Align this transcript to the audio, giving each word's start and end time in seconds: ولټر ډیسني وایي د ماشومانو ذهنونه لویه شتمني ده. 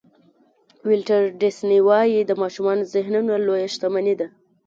ولټر 0.87 1.21
ډیسني 1.41 1.79
وایي 1.87 2.19
د 2.25 2.31
ماشومانو 2.41 2.83
ذهنونه 2.93 3.33
لویه 3.45 3.67
شتمني 3.73 4.15
ده. 4.19 4.27